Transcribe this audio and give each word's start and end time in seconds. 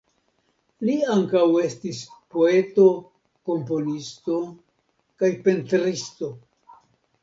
Li 0.87 0.95
ankaŭ 1.15 1.43
estis 1.65 1.99
poeto, 2.37 2.87
komponisto 3.53 4.43
kaj 5.23 5.35
pentristo. 5.49 6.37